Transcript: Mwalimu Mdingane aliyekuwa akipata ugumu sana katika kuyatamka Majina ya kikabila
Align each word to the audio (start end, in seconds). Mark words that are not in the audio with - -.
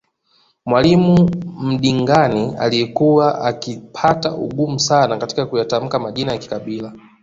Mwalimu 0.65 1.29
Mdingane 1.61 2.57
aliyekuwa 2.59 3.41
akipata 3.41 4.35
ugumu 4.35 4.79
sana 4.79 5.17
katika 5.17 5.45
kuyatamka 5.45 5.99
Majina 5.99 6.31
ya 6.31 6.37
kikabila 6.37 6.93